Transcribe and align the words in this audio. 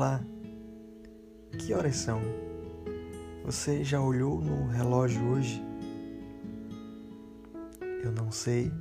Olá, 0.00 0.18
que 1.58 1.74
horas 1.74 1.94
são? 1.96 2.22
Você 3.44 3.84
já 3.84 4.00
olhou 4.00 4.40
no 4.40 4.66
relógio 4.68 5.22
hoje? 5.28 5.62
Eu 8.02 8.10
não 8.10 8.32
sei, 8.32 8.72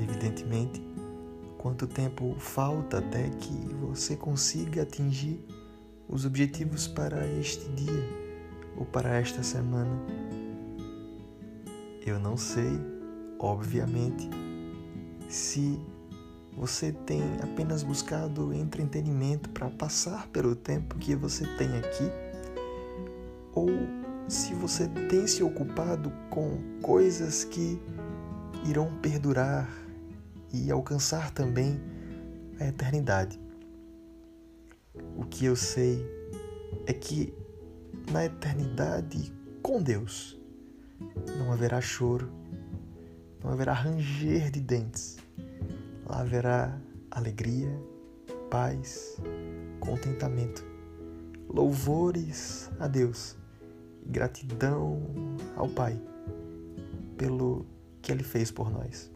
evidentemente, 0.00 0.80
quanto 1.58 1.84
tempo 1.88 2.36
falta 2.38 2.98
até 2.98 3.28
que 3.28 3.74
você 3.80 4.14
consiga 4.14 4.82
atingir 4.82 5.44
os 6.08 6.24
objetivos 6.24 6.86
para 6.86 7.26
este 7.26 7.68
dia 7.70 8.08
ou 8.76 8.86
para 8.86 9.16
esta 9.16 9.42
semana. 9.42 10.00
Eu 12.06 12.20
não 12.20 12.36
sei, 12.36 12.70
obviamente, 13.40 14.30
se 15.28 15.76
você 16.58 16.90
tem 16.90 17.22
apenas 17.40 17.84
buscado 17.84 18.52
entretenimento 18.52 19.48
para 19.50 19.70
passar 19.70 20.26
pelo 20.28 20.56
tempo 20.56 20.98
que 20.98 21.14
você 21.14 21.46
tem 21.56 21.68
aqui, 21.78 22.10
ou 23.54 23.68
se 24.26 24.54
você 24.54 24.88
tem 25.08 25.26
se 25.28 25.42
ocupado 25.42 26.12
com 26.28 26.58
coisas 26.82 27.44
que 27.44 27.80
irão 28.66 28.92
perdurar 29.00 29.70
e 30.52 30.68
alcançar 30.70 31.30
também 31.30 31.80
a 32.58 32.66
eternidade. 32.66 33.40
O 35.16 35.24
que 35.24 35.44
eu 35.44 35.54
sei 35.54 36.04
é 36.86 36.92
que 36.92 37.32
na 38.10 38.24
eternidade 38.24 39.32
com 39.62 39.80
Deus 39.80 40.36
não 41.38 41.52
haverá 41.52 41.80
choro, 41.80 42.28
não 43.42 43.52
haverá 43.52 43.72
ranger 43.72 44.50
de 44.50 44.60
dentes 44.60 45.27
Lá 46.08 46.20
haverá 46.20 46.80
alegria, 47.10 47.70
paz, 48.50 49.18
contentamento, 49.78 50.64
louvores 51.48 52.70
a 52.80 52.88
Deus 52.88 53.36
e 54.02 54.08
gratidão 54.08 55.02
ao 55.54 55.68
Pai 55.68 56.00
pelo 57.18 57.66
que 58.00 58.10
Ele 58.10 58.24
fez 58.24 58.50
por 58.50 58.70
nós. 58.70 59.10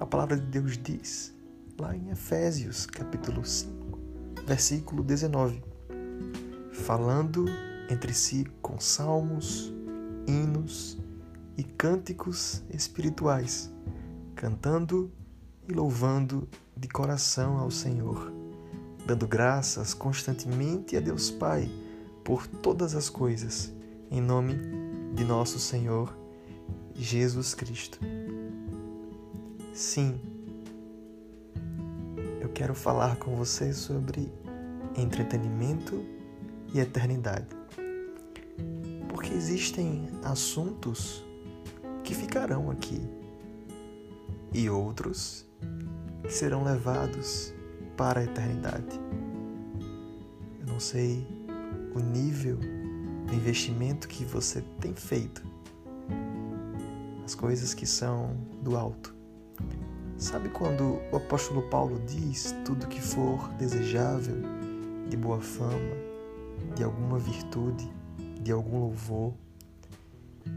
A 0.00 0.04
palavra 0.04 0.36
de 0.36 0.46
Deus 0.46 0.76
diz 0.76 1.32
lá 1.78 1.94
em 1.94 2.10
Efésios, 2.10 2.86
capítulo 2.86 3.44
5, 3.44 3.98
versículo 4.46 5.02
19, 5.02 5.62
falando 6.72 7.44
entre 7.88 8.12
si 8.12 8.44
com 8.60 8.80
salmos, 8.80 9.72
hinos 10.26 10.98
e 11.56 11.62
cânticos 11.62 12.64
espirituais, 12.70 13.72
cantando 14.34 15.12
e 15.20 15.23
louvando 15.68 16.48
de 16.76 16.88
coração 16.88 17.58
ao 17.58 17.70
Senhor, 17.70 18.32
dando 19.06 19.26
graças 19.26 19.94
constantemente 19.94 20.96
a 20.96 21.00
Deus 21.00 21.30
Pai 21.30 21.70
por 22.22 22.46
todas 22.46 22.94
as 22.94 23.08
coisas, 23.08 23.72
em 24.10 24.20
nome 24.20 24.58
de 25.14 25.24
nosso 25.24 25.58
Senhor 25.58 26.16
Jesus 26.94 27.54
Cristo. 27.54 27.98
Sim, 29.72 30.20
eu 32.40 32.48
quero 32.48 32.74
falar 32.74 33.16
com 33.16 33.34
você 33.34 33.72
sobre 33.72 34.32
entretenimento 34.96 36.04
e 36.72 36.80
eternidade. 36.80 37.46
Porque 39.08 39.32
existem 39.32 40.08
assuntos 40.22 41.24
que 42.02 42.14
ficarão 42.14 42.70
aqui 42.70 43.00
e 44.52 44.70
outros 44.70 45.43
serão 46.28 46.64
levados 46.64 47.54
para 47.96 48.20
a 48.20 48.24
eternidade. 48.24 49.00
Eu 50.60 50.66
não 50.66 50.80
sei 50.80 51.26
o 51.94 52.00
nível 52.00 52.58
de 53.26 53.36
investimento 53.36 54.08
que 54.08 54.24
você 54.24 54.62
tem 54.80 54.94
feito, 54.94 55.42
as 57.24 57.34
coisas 57.34 57.72
que 57.72 57.86
são 57.86 58.36
do 58.62 58.76
alto. 58.76 59.14
Sabe 60.18 60.48
quando 60.48 61.00
o 61.12 61.16
apóstolo 61.16 61.62
Paulo 61.62 62.00
diz 62.06 62.54
tudo 62.64 62.86
que 62.86 63.00
for 63.00 63.48
desejável, 63.54 64.36
de 65.08 65.16
boa 65.16 65.40
fama, 65.40 65.96
de 66.74 66.82
alguma 66.82 67.18
virtude, 67.18 67.90
de 68.40 68.52
algum 68.52 68.80
louvor, 68.80 69.34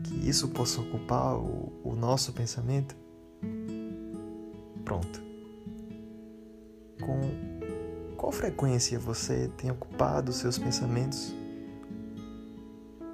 que 0.04 0.30
isso 0.30 0.48
possa 0.50 0.82
ocupar 0.82 1.36
o, 1.36 1.72
o 1.84 1.96
nosso 1.96 2.34
pensamento? 2.34 2.96
Pronto. 4.88 5.22
Com 7.02 7.20
qual 8.16 8.32
frequência 8.32 8.98
você 8.98 9.52
tem 9.58 9.70
ocupado 9.70 10.32
seus 10.32 10.58
pensamentos 10.58 11.36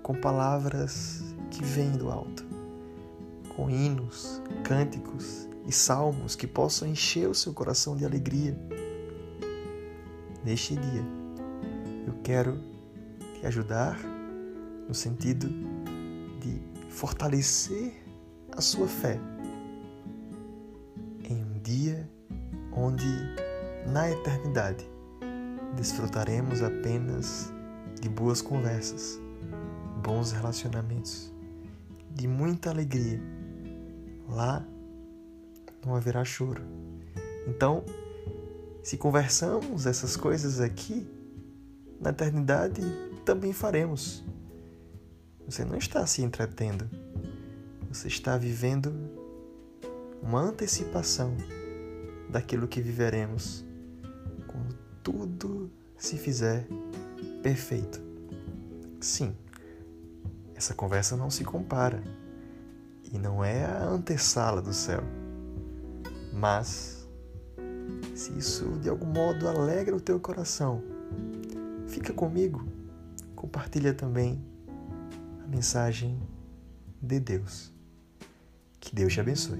com 0.03 0.13
palavras 0.13 1.23
que 1.49 1.63
vêm 1.63 1.93
do 1.93 2.11
alto, 2.11 2.45
com 3.55 3.71
hinos, 3.71 4.39
cânticos 4.63 5.49
e 5.65 5.71
salmos 5.71 6.35
que 6.35 6.45
possam 6.45 6.87
encher 6.87 7.27
o 7.27 7.33
seu 7.33 7.55
coração 7.55 7.97
de 7.97 8.05
alegria. 8.05 8.55
Neste 10.45 10.75
dia, 10.75 11.03
eu 12.05 12.13
quero 12.23 12.61
te 13.33 13.47
ajudar 13.47 13.99
no 14.87 14.93
sentido 14.93 15.49
de 16.39 16.61
fortalecer 16.91 18.05
a 18.55 18.61
sua 18.61 18.87
fé 18.87 19.19
dia 21.63 22.07
onde 22.75 23.05
na 23.87 24.09
eternidade, 24.09 24.85
desfrutaremos 25.75 26.61
apenas 26.61 27.51
de 27.99 28.09
boas 28.09 28.41
conversas, 28.41 29.19
bons 30.03 30.31
relacionamentos, 30.31 31.31
de 32.11 32.27
muita 32.27 32.69
alegria. 32.69 33.21
Lá 34.27 34.65
não 35.85 35.95
haverá 35.95 36.23
choro. 36.23 36.61
Então, 37.47 37.83
se 38.83 38.97
conversamos 38.97 39.85
essas 39.85 40.15
coisas 40.17 40.59
aqui, 40.59 41.07
na 41.99 42.09
eternidade 42.09 42.81
também 43.25 43.53
faremos. 43.53 44.23
Você 45.45 45.63
não 45.63 45.77
está 45.77 46.05
se 46.05 46.21
entretendo, 46.21 46.89
você 47.89 48.07
está 48.07 48.37
vivendo 48.37 49.22
uma 50.23 50.41
antecipação 50.41 51.35
daquilo 52.29 52.67
que 52.67 52.81
viveremos 52.81 53.63
tudo 55.03 55.69
se 55.97 56.17
fizer 56.17 56.65
perfeito. 57.43 58.01
Sim, 59.01 59.35
essa 60.55 60.73
conversa 60.73 61.17
não 61.17 61.29
se 61.29 61.43
compara 61.43 62.01
e 63.11 63.19
não 63.19 63.43
é 63.43 63.65
a 63.65 63.83
antessala 63.83 64.61
do 64.61 64.73
céu. 64.73 65.03
Mas, 66.31 67.07
se 68.15 68.31
isso 68.37 68.79
de 68.79 68.89
algum 68.89 69.05
modo 69.05 69.47
alegra 69.47 69.95
o 69.95 69.99
teu 69.99 70.19
coração, 70.19 70.81
fica 71.85 72.13
comigo, 72.13 72.65
compartilha 73.35 73.93
também 73.93 74.41
a 75.43 75.47
mensagem 75.47 76.17
de 77.01 77.19
Deus. 77.19 77.73
Que 78.79 78.95
Deus 78.95 79.13
te 79.13 79.19
abençoe. 79.19 79.59